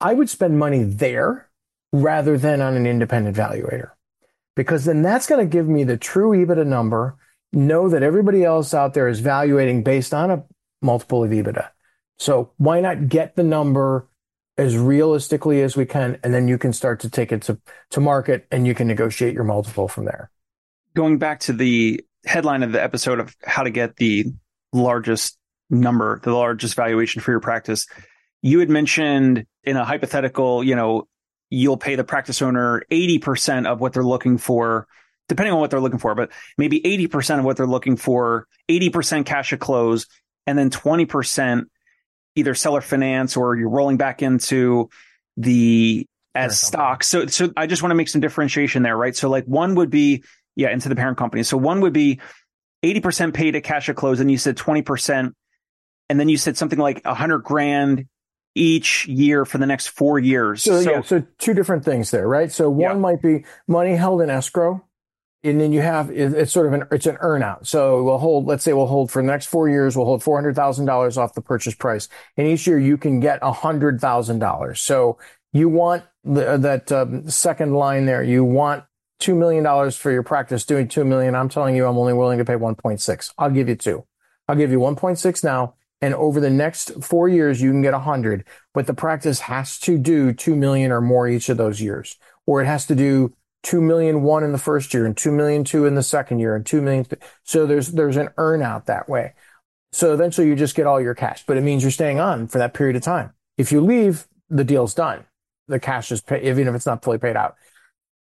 [0.00, 1.48] I would spend money there
[1.92, 3.90] rather than on an independent valuator
[4.56, 7.16] because then that's going to give me the true EBITDA number,
[7.52, 10.44] know that everybody else out there is valuating based on a
[10.80, 11.68] multiple of EBITDA.
[12.18, 14.08] So why not get the number
[14.62, 17.58] as realistically as we can, and then you can start to take it to,
[17.90, 20.30] to market and you can negotiate your multiple from there.
[20.94, 24.26] Going back to the headline of the episode of how to get the
[24.72, 25.36] largest
[25.68, 27.88] number, the largest valuation for your practice,
[28.40, 31.08] you had mentioned in a hypothetical, you know,
[31.50, 34.86] you'll pay the practice owner 80% of what they're looking for,
[35.28, 39.26] depending on what they're looking for, but maybe 80% of what they're looking for, 80%
[39.26, 40.06] cash at close,
[40.46, 41.64] and then 20%
[42.36, 44.88] either seller finance or you're rolling back into
[45.36, 47.04] the as stock.
[47.04, 49.14] So, so I just want to make some differentiation there, right?
[49.14, 50.24] So like one would be,
[50.56, 51.42] yeah, into the parent company.
[51.42, 52.20] So one would be
[52.82, 54.20] 80% paid at cash at close.
[54.20, 55.32] And you said 20%.
[56.08, 58.06] And then you said something like a hundred grand
[58.54, 60.62] each year for the next four years.
[60.62, 62.52] So, so yeah, so two different things there, right?
[62.52, 62.94] So one yeah.
[62.94, 64.84] might be money held in escrow
[65.44, 67.66] and then you have it's sort of an it's an earnout.
[67.66, 70.36] So we'll hold, let's say we'll hold for the next four years, we'll hold four
[70.36, 74.00] hundred thousand dollars off the purchase price, and each year you can get a hundred
[74.00, 74.80] thousand dollars.
[74.80, 75.18] So
[75.52, 78.22] you want the, that um, second line there.
[78.22, 78.84] You want
[79.18, 81.34] two million dollars for your practice doing two million.
[81.34, 83.32] I'm telling you, I'm only willing to pay one point six.
[83.36, 84.06] I'll give you two.
[84.48, 87.82] I'll give you one point six now, and over the next four years you can
[87.82, 88.44] get a hundred.
[88.74, 92.62] But the practice has to do two million or more each of those years, or
[92.62, 95.86] it has to do two million one in the first year and two million two
[95.86, 97.06] in the second year and two million.
[97.44, 99.34] So there's there's an earn out that way.
[99.92, 102.58] So eventually you just get all your cash, but it means you're staying on for
[102.58, 103.32] that period of time.
[103.58, 105.26] If you leave, the deal's done.
[105.68, 107.56] The cash is paid, even if it's not fully paid out.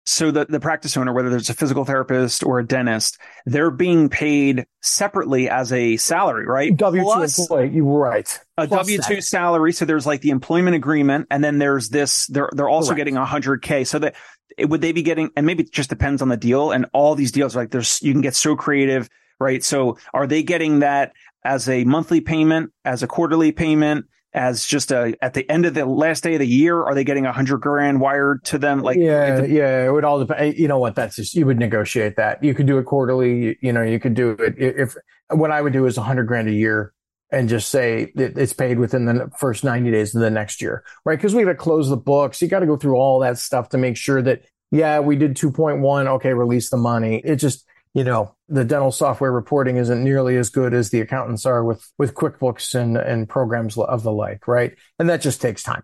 [0.08, 4.08] So the, the practice owner, whether it's a physical therapist or a dentist, they're being
[4.08, 6.76] paid separately as a salary, right?
[6.76, 8.38] W two employee, you were right.
[8.56, 9.72] A W two salary.
[9.72, 12.28] So there's like the employment agreement, and then there's this.
[12.28, 12.98] They're they're also Correct.
[12.98, 13.82] getting a hundred k.
[13.82, 14.14] So that
[14.60, 15.30] would they be getting?
[15.36, 16.70] And maybe it just depends on the deal.
[16.70, 19.64] And all these deals, like there's you can get so creative, right?
[19.64, 21.14] So are they getting that
[21.44, 24.06] as a monthly payment, as a quarterly payment?
[24.36, 26.80] As just a at the end of the last day of the year?
[26.82, 28.82] Are they getting a hundred grand wired to them?
[28.82, 30.40] Like, yeah, yeah, it would all depend.
[30.40, 30.94] Eh, you know what?
[30.94, 32.44] That's just you would negotiate that.
[32.44, 33.58] You could do it quarterly.
[33.62, 34.94] You know, you could do it if
[35.30, 36.92] what I would do is a hundred grand a year
[37.30, 41.18] and just say it's paid within the first 90 days of the next year, right?
[41.18, 42.40] Because we got to close the books.
[42.40, 45.36] You got to go through all that stuff to make sure that, yeah, we did
[45.36, 46.06] 2.1.
[46.06, 47.20] Okay, release the money.
[47.24, 47.66] It just,
[47.96, 51.90] you know, the dental software reporting isn't nearly as good as the accountants are with,
[51.96, 54.76] with QuickBooks and, and programs of the like, right?
[54.98, 55.82] And that just takes time.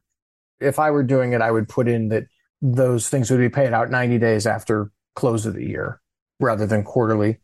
[0.61, 2.25] If I were doing it, I would put in that
[2.61, 6.03] those things would be paid out 90 days after close of the year
[6.39, 7.39] rather than quarterly.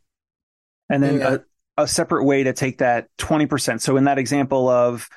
[0.87, 1.37] And then yeah.
[1.77, 3.81] a, a separate way to take that 20%.
[3.81, 5.09] So in that example of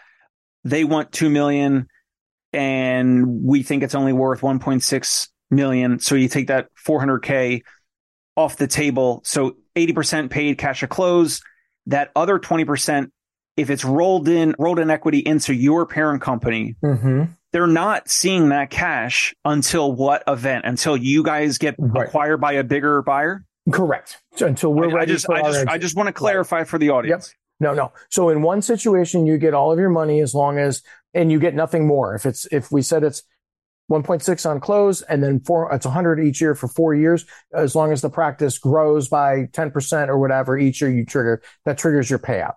[0.65, 1.89] they want 2 million
[2.55, 5.99] and we think it's only worth 1.6 million.
[5.99, 7.65] So you take that 400k
[8.37, 9.23] off the table.
[9.25, 11.41] So 80% paid cash at close.
[11.87, 13.11] That other 20%,
[13.57, 17.25] if it's rolled in, rolled in equity into your parent company, mm-hmm.
[17.53, 20.65] they're not seeing that cash until what event?
[20.65, 22.07] Until you guys get right.
[22.07, 23.45] acquired by a bigger buyer?
[23.71, 24.21] Correct.
[24.37, 25.13] So until we're I, ready.
[25.13, 26.69] I just, I just, I just want to clarify right.
[26.69, 27.35] for the audience.
[27.61, 27.69] Yep.
[27.69, 27.93] No, no.
[28.11, 30.83] So in one situation, you get all of your money as long as,
[31.15, 32.15] and you get nothing more.
[32.15, 33.23] If it's, if we said it's
[33.91, 37.27] 1.6 on close and then four, it's 100 each year for four years.
[37.53, 41.79] As long as the practice grows by 10% or whatever each year you trigger, that
[41.79, 42.55] triggers your payout.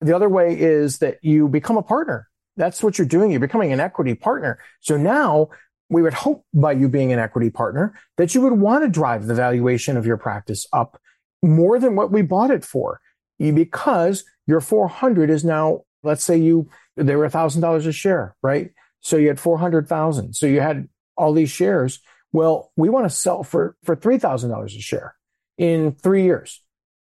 [0.00, 2.28] The other way is that you become a partner.
[2.56, 3.30] That's what you're doing.
[3.30, 4.58] You're becoming an equity partner.
[4.80, 5.48] So now
[5.90, 9.26] we would hope by you being an equity partner that you would want to drive
[9.26, 11.00] the valuation of your practice up
[11.42, 13.00] more than what we bought it for
[13.38, 18.70] because your 400 is now, let's say you, they were $1,000 a share, right?
[19.00, 20.34] So you had 400,000.
[20.34, 22.00] So you had all these shares.
[22.32, 25.14] Well, we want to sell for, for $3,000 a share
[25.56, 26.62] in three years.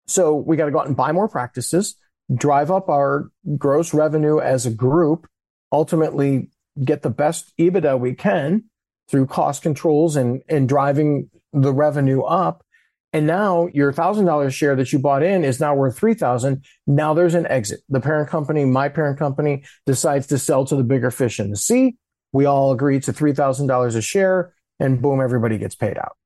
[0.07, 1.97] So we got to go out and buy more practices,
[2.35, 5.27] drive up our gross revenue as a group,
[5.71, 6.51] ultimately
[6.83, 8.65] get the best EBITDA we can
[9.09, 12.65] through cost controls and, and driving the revenue up.
[13.13, 16.65] And now your thousand dollars share that you bought in is now worth three thousand.
[16.87, 17.81] Now there's an exit.
[17.89, 21.57] The parent company, my parent company, decides to sell to the bigger fish in the
[21.57, 21.97] sea.
[22.33, 26.17] We all agree to three thousand dollars a share, and boom, everybody gets paid out.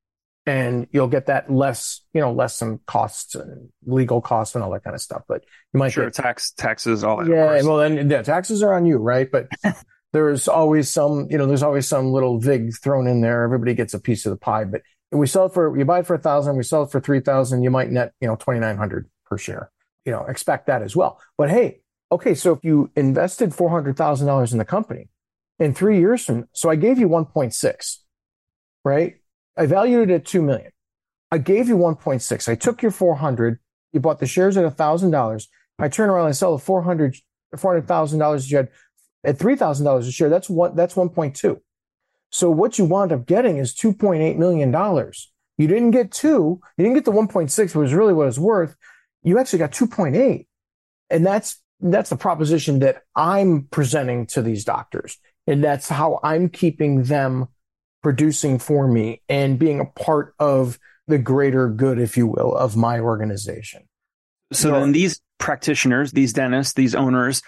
[0.48, 4.70] And you'll get that less, you know, less some costs and legal costs and all
[4.70, 5.22] that kind of stuff.
[5.26, 5.42] But
[5.74, 7.26] you might sure get, tax taxes all that.
[7.26, 9.28] Yeah, well then yeah, taxes are on you, right?
[9.28, 9.48] But
[10.12, 13.42] there's always some, you know, there's always some little vig thrown in there.
[13.42, 14.82] Everybody gets a piece of the pie, but
[15.18, 17.62] we sell it for, you buy it for a thousand, we sell it for 3,000,
[17.62, 19.70] you might net, you know, 2,900 per share,
[20.04, 21.20] you know, expect that as well.
[21.38, 22.34] But hey, okay.
[22.34, 25.08] So if you invested $400,000 in the company
[25.58, 27.96] in three years from, so I gave you 1.6,
[28.84, 29.16] right?
[29.56, 30.72] I valued it at 2 million.
[31.30, 32.48] I gave you 1.6.
[32.48, 33.58] I took your 400.
[33.92, 35.46] You bought the shares at $1,000.
[35.78, 37.16] I turn around and sell the 400,
[37.54, 38.68] $400,000 you had
[39.26, 41.60] at $3,000 a share, that's one that's 1.2.
[42.30, 44.72] So what you wound up getting is $2.8 million.
[45.58, 46.60] You didn't get two.
[46.76, 48.76] You didn't get the 1.6, which was really what it's worth.
[49.22, 50.46] You actually got 2.8.
[51.08, 55.18] And that's, that's the proposition that I'm presenting to these doctors.
[55.46, 57.46] And that's how I'm keeping them
[58.02, 62.76] producing for me and being a part of the greater good, if you will, of
[62.76, 63.82] my organization.
[64.52, 67.42] So then these practitioners, these dentists, these owners,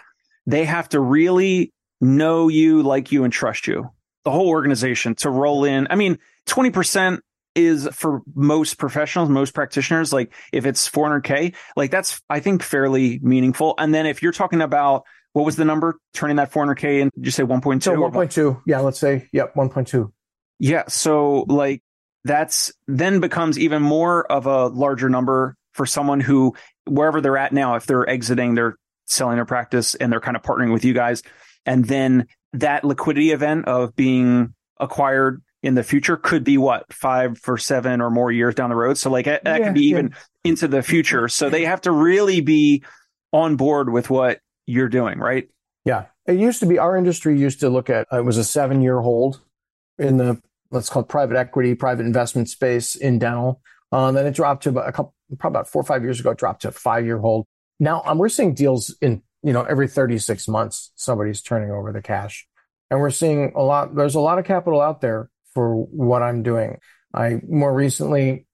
[0.47, 3.91] they have to really know you, like you, and trust you.
[4.29, 5.87] The whole organization to roll in.
[5.89, 7.21] I mean, 20%
[7.55, 13.21] is for most professionals, most practitioners, like if it's 400K, like that's, I think, fairly
[13.21, 13.75] meaningful.
[13.79, 17.31] And then if you're talking about what was the number turning that 400K and you
[17.31, 17.83] say 1.2?
[17.83, 18.61] So 1.2.
[18.67, 20.13] Yeah, let's say, yep, 1.2.
[20.59, 20.85] Yeah.
[20.89, 21.83] So like
[22.25, 27.55] that's then becomes even more of a larger number for someone who, wherever they're at
[27.55, 30.93] now, if they're exiting they're selling their practice and they're kind of partnering with you
[30.93, 31.23] guys.
[31.65, 37.39] And then that liquidity event of being acquired in the future could be what five
[37.39, 38.97] for seven or more years down the road.
[38.97, 39.91] So like that, that yeah, could be yeah.
[39.91, 41.29] even into the future.
[41.29, 42.85] So they have to really be
[43.33, 45.49] on board with what you're doing, right?
[45.85, 46.07] Yeah.
[46.27, 49.01] It used to be our industry used to look at it was a seven year
[49.01, 49.41] hold
[49.99, 53.61] in the let's call it private equity, private investment space in dental.
[53.91, 56.31] Um, then it dropped to about a couple, probably about four or five years ago,
[56.31, 57.47] it dropped to five year hold.
[57.81, 62.03] Now um, we're seeing deals in, you know, every 36 months, somebody's turning over the
[62.03, 62.47] cash.
[62.91, 66.43] And we're seeing a lot, there's a lot of capital out there for what I'm
[66.43, 66.77] doing.
[67.15, 68.47] I more recently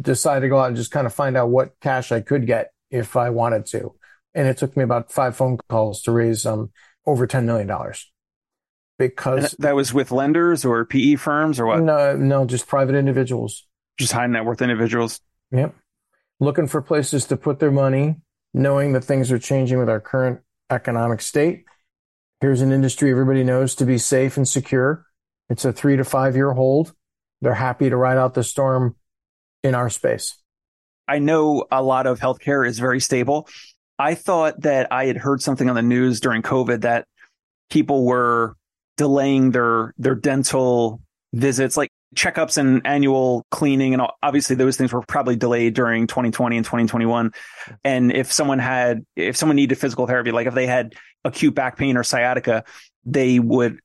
[0.00, 2.72] decided to go out and just kind of find out what cash I could get
[2.90, 3.94] if I wanted to.
[4.34, 6.72] And it took me about five phone calls to raise um,
[7.06, 7.70] over $10 million
[8.98, 11.82] because and that was with lenders or PE firms or what?
[11.82, 13.64] No, no, just private individuals.
[13.96, 15.20] Just high net worth individuals.
[15.52, 15.72] Yep.
[16.40, 18.16] Looking for places to put their money
[18.54, 21.64] knowing that things are changing with our current economic state.
[22.40, 25.06] Here's an industry everybody knows to be safe and secure.
[25.48, 26.92] It's a three to five year hold.
[27.40, 28.96] They're happy to ride out the storm
[29.62, 30.36] in our space.
[31.08, 33.48] I know a lot of healthcare is very stable.
[33.98, 37.06] I thought that I had heard something on the news during COVID that
[37.70, 38.56] people were
[38.96, 41.00] delaying their their dental
[41.32, 41.76] visits.
[41.76, 46.66] Like checkups and annual cleaning and obviously those things were probably delayed during 2020 and
[46.66, 47.32] 2021
[47.84, 50.94] and if someone had if someone needed physical therapy like if they had
[51.24, 52.64] acute back pain or sciatica
[53.06, 53.78] they would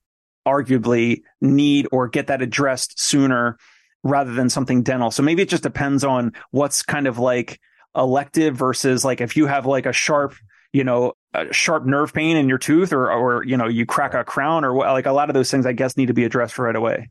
[0.48, 3.58] arguably need or get that addressed sooner
[4.04, 5.12] rather than something dental.
[5.12, 7.60] So maybe it just depends on what's kind of like
[7.96, 10.36] elective versus like if you have like a sharp
[10.72, 14.14] you know a sharp nerve pain in your tooth or or you know you crack
[14.14, 16.60] a crown or like a lot of those things i guess need to be addressed
[16.60, 17.10] right away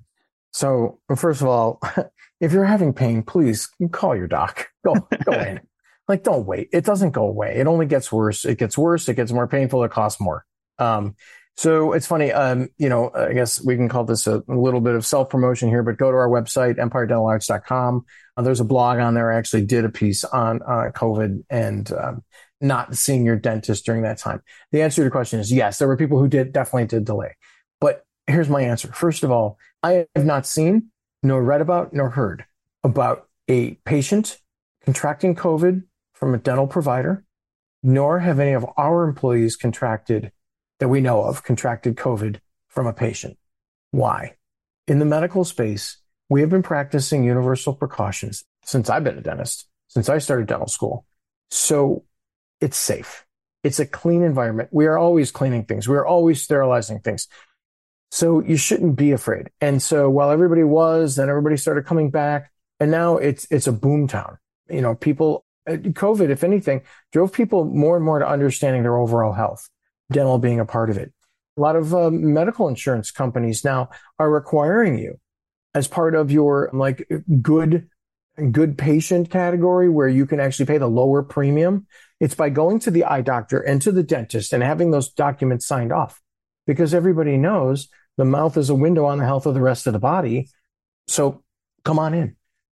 [0.57, 1.83] so first of all,
[2.41, 4.69] if you're having pain, please call your doc.
[4.87, 5.61] Go go in.
[6.09, 6.71] Like don't wait.
[6.73, 7.57] It doesn't go away.
[7.57, 8.45] It only gets worse.
[8.45, 9.09] It gets worse.
[9.09, 9.85] It gets more painful.
[9.85, 10.47] It costs more.
[10.79, 11.17] Um,
[11.57, 12.33] so it's funny.
[12.33, 15.29] Um, you know, I guess we can call this a, a little bit of self
[15.29, 18.05] promotion here, but go to our website, empiredentalarts.com.
[18.37, 19.33] Uh, there's a blog on there.
[19.33, 22.25] I actually did a piece on uh, COVID and um,
[22.63, 24.41] not seeing your dentist during that time.
[24.73, 25.79] The answer to the question is yes.
[25.79, 27.35] There were people who did definitely did delay,
[27.81, 28.93] but here's my answer.
[28.93, 30.91] First of all, I have not seen,
[31.23, 32.45] nor read about, nor heard
[32.83, 34.41] about a patient
[34.85, 37.25] contracting COVID from a dental provider,
[37.83, 40.33] nor have any of our employees contracted
[40.81, 43.39] that we know of contracted COVID from a patient.
[43.91, 44.37] Why?
[44.87, 49.69] in the medical space, we have been practicing universal precautions since I've been a dentist,
[49.89, 51.07] since I started dental school.
[51.51, 52.05] So
[52.61, 53.25] it's safe.
[53.63, 54.69] It's a clean environment.
[54.73, 55.89] We are always cleaning things.
[55.89, 57.27] We are always sterilizing things.
[58.11, 59.51] So you shouldn't be afraid.
[59.61, 62.51] And so while everybody was, then everybody started coming back.
[62.81, 64.39] And now it's, it's a boom town.
[64.69, 66.83] You know, people, uh, COVID, if anything,
[67.13, 69.69] drove people more and more to understanding their overall health,
[70.11, 71.13] dental being a part of it.
[71.57, 73.89] A lot of uh, medical insurance companies now
[74.19, 75.19] are requiring you
[75.75, 77.07] as part of your like
[77.41, 77.89] good
[78.53, 81.87] good patient category where you can actually pay the lower premium.
[82.21, 85.67] It's by going to the eye doctor and to the dentist and having those documents
[85.67, 86.21] signed off
[86.67, 89.93] because everybody knows the mouth is a window on the health of the rest of
[89.93, 90.49] the body.
[91.07, 91.43] So
[91.85, 92.37] come on in.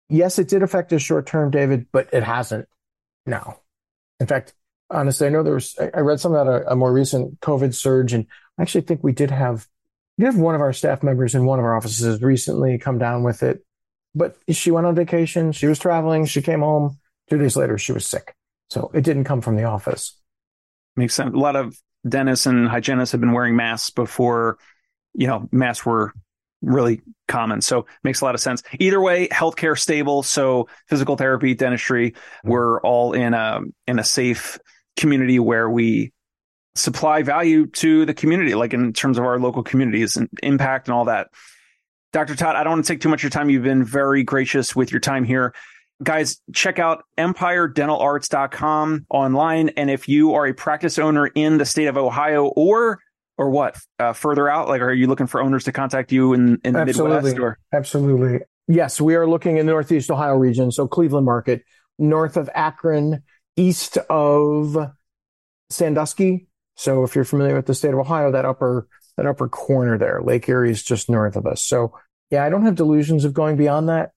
[0.09, 2.67] Yes, it did affect us short term, David, but it hasn't
[3.25, 3.59] now.
[4.19, 4.53] In fact,
[4.89, 8.13] honestly, I know there was, I read something about a, a more recent COVID surge,
[8.13, 8.25] and
[8.57, 9.67] I actually think we did have,
[10.17, 13.23] we have one of our staff members in one of our offices recently come down
[13.23, 13.63] with it.
[14.15, 15.51] But she went on vacation.
[15.51, 16.25] She was traveling.
[16.25, 16.97] She came home.
[17.29, 18.35] Two days later, she was sick.
[18.69, 20.19] So it didn't come from the office.
[20.95, 21.33] Makes sense.
[21.33, 21.77] A lot of
[22.07, 24.57] dentists and hygienists have been wearing masks before,
[25.13, 26.13] you know, masks were
[26.61, 27.61] really common.
[27.61, 28.63] So makes a lot of sense.
[28.79, 30.23] Either way, healthcare stable.
[30.23, 32.49] So physical therapy, dentistry, mm-hmm.
[32.49, 34.59] we're all in a in a safe
[34.97, 36.11] community where we
[36.75, 40.95] supply value to the community, like in terms of our local communities and impact and
[40.95, 41.27] all that.
[42.11, 42.35] Dr.
[42.35, 43.49] Todd, I don't want to take too much of your time.
[43.49, 45.53] You've been very gracious with your time here.
[46.01, 49.69] Guys, check out empiredentalarts.com online.
[49.69, 52.99] And if you are a practice owner in the state of Ohio or
[53.39, 54.67] or what uh, further out?
[54.67, 57.39] Like, are you looking for owners to contact you in, in the Midwest?
[57.39, 57.57] Or?
[57.73, 58.41] Absolutely.
[58.67, 60.71] Yes, we are looking in the Northeast Ohio region.
[60.71, 61.63] So Cleveland market,
[61.97, 63.23] north of Akron,
[63.55, 64.77] east of
[65.69, 66.47] Sandusky.
[66.75, 70.21] So if you're familiar with the state of Ohio, that upper that upper corner there,
[70.21, 71.63] Lake Erie is just north of us.
[71.63, 71.93] So
[72.29, 74.11] yeah, I don't have delusions of going beyond that.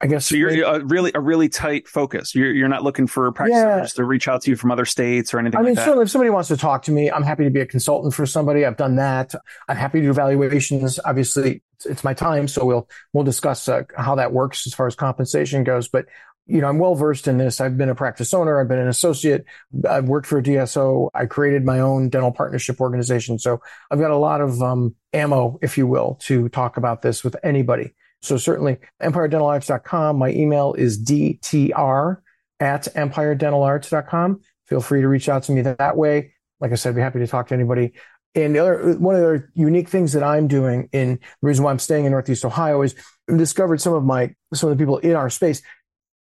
[0.00, 0.36] I guess so.
[0.36, 2.34] You're a really a really tight focus.
[2.34, 3.96] You're you're not looking for practitioners yeah.
[3.96, 5.58] to reach out to you from other states or anything.
[5.58, 7.60] I mean, like certainly, if somebody wants to talk to me, I'm happy to be
[7.60, 8.64] a consultant for somebody.
[8.64, 9.34] I've done that.
[9.68, 11.00] I'm happy to do evaluations.
[11.04, 14.86] Obviously, it's, it's my time, so we'll we'll discuss uh, how that works as far
[14.86, 15.88] as compensation goes.
[15.88, 16.06] But
[16.46, 17.60] you know, I'm well versed in this.
[17.60, 18.60] I've been a practice owner.
[18.60, 19.44] I've been an associate.
[19.88, 21.10] I've worked for a DSO.
[21.12, 23.38] I created my own dental partnership organization.
[23.40, 27.24] So I've got a lot of um, ammo, if you will, to talk about this
[27.24, 27.94] with anybody.
[28.22, 30.16] So certainly empiredentalarts.com.
[30.16, 32.18] My email is dtr
[32.60, 34.40] at empiredentalarts.com.
[34.66, 36.34] Feel free to reach out to me that way.
[36.60, 37.92] Like I said, I'd be happy to talk to anybody.
[38.34, 41.70] And the other, one of the unique things that I'm doing in the reason why
[41.70, 42.94] I'm staying in Northeast Ohio is
[43.30, 45.62] I've discovered some of my, some of the people in our space,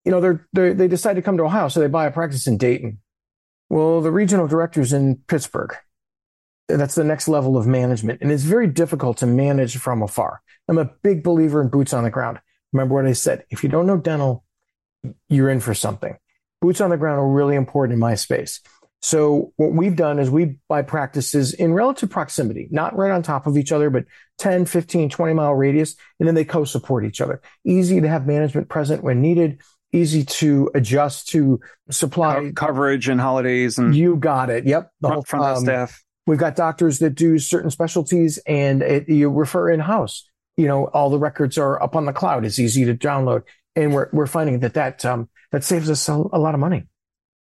[0.03, 1.69] you know, they're, they're, they decide to come to Ohio.
[1.69, 2.99] So they buy a practice in Dayton.
[3.69, 5.75] Well, the regional director's in Pittsburgh.
[6.80, 8.21] That's the next level of management.
[8.21, 10.41] And it's very difficult to manage from afar.
[10.67, 12.39] I'm a big believer in boots on the ground.
[12.71, 13.45] Remember what I said.
[13.49, 14.43] If you don't know dental,
[15.30, 16.17] you're in for something.
[16.61, 18.61] Boots on the ground are really important in my space.
[19.01, 23.45] So what we've done is we buy practices in relative proximity, not right on top
[23.47, 24.05] of each other, but
[24.38, 27.41] 10, 15, 20 mile radius, and then they co-support each other.
[27.65, 29.61] Easy to have management present when needed,
[29.91, 31.59] easy to adjust to
[31.91, 34.65] supply Co- coverage and holidays and you got it.
[34.65, 34.89] Yep.
[35.01, 36.01] The whole front um, staff.
[36.26, 40.86] We've got doctors that do certain specialties and it, you refer in house you know,
[40.86, 42.45] all the records are up on the cloud.
[42.45, 43.43] It's easy to download.
[43.76, 46.88] And we're, we're finding that that, um, that saves us a, a lot of money.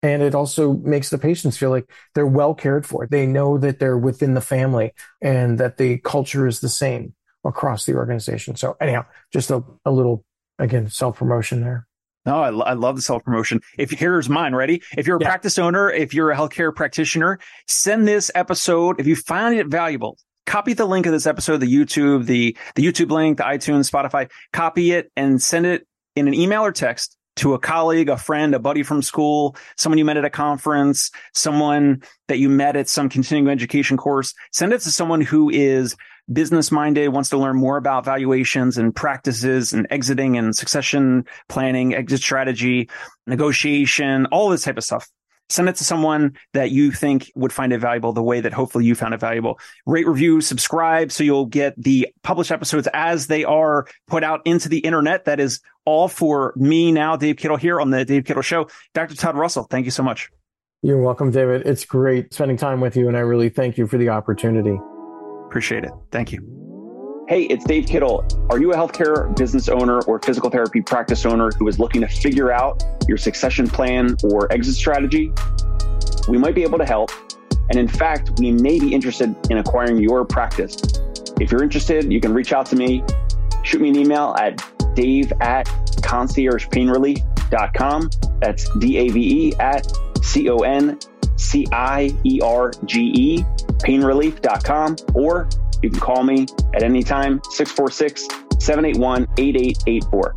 [0.03, 3.07] And it also makes the patients feel like they're well cared for.
[3.09, 7.13] They know that they're within the family and that the culture is the same
[7.43, 8.55] across the organization.
[8.57, 10.23] So anyhow, just a, a little,
[10.59, 11.88] again, self promotion there.
[12.28, 13.61] No, I, I love the self promotion.
[13.78, 14.84] If here's mine, ready?
[14.97, 15.30] If you're a yeah.
[15.30, 18.99] practice owner, if you're a healthcare practitioner, send this episode.
[18.99, 22.86] If you find it valuable, copy the link of this episode, the YouTube, the, the
[22.86, 27.15] YouTube link, the iTunes, Spotify, copy it and send it in an email or text
[27.38, 31.11] to a colleague, a friend, a buddy from school, someone you met at a conference,
[31.34, 34.34] someone that you met at some continuing education course.
[34.51, 35.95] Send it to someone who is
[36.32, 41.95] business minded, wants to learn more about valuations and practices and exiting and succession planning,
[41.95, 42.89] exit strategy,
[43.25, 45.09] negotiation, all this type of stuff.
[45.49, 48.84] Send it to someone that you think would find it valuable the way that hopefully
[48.84, 49.59] you found it valuable.
[49.86, 54.67] Rate, review, subscribe so you'll get the published episodes as they are put out into
[54.67, 55.23] the internet.
[55.23, 58.67] That is all for me now, Dave Kittle here on the Dave Kittle Show.
[58.93, 59.15] Dr.
[59.15, 60.30] Todd Russell, thank you so much.
[60.82, 61.65] You're welcome, David.
[61.65, 64.78] It's great spending time with you, and I really thank you for the opportunity.
[65.47, 65.91] Appreciate it.
[66.11, 67.25] Thank you.
[67.29, 68.25] Hey, it's Dave Kittle.
[68.49, 72.07] Are you a healthcare business owner or physical therapy practice owner who is looking to
[72.07, 75.31] figure out your succession plan or exit strategy?
[76.29, 77.11] We might be able to help.
[77.69, 80.77] And in fact, we may be interested in acquiring your practice.
[81.39, 83.03] If you're interested, you can reach out to me,
[83.63, 84.63] shoot me an email at
[84.95, 85.65] dave at
[86.01, 88.09] conciergepainrelief.com.
[88.39, 89.91] That's D A V E at
[90.21, 90.97] C O N
[91.38, 93.43] C I E R G E,
[93.79, 94.97] painrelief.com.
[95.13, 95.47] Or
[95.81, 98.27] you can call me at any time, 646
[98.59, 100.35] 781 8884.